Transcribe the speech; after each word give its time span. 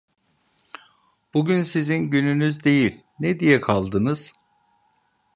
Bugün 1.33 1.63
sizin 1.63 1.97
gününüz 2.09 2.63
değil, 2.63 3.03
ne 3.19 3.39
diye 3.39 3.61
kaldınız? 3.61 4.33